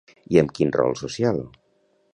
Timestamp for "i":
0.35-0.39